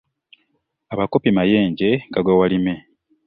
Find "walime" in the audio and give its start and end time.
2.39-2.73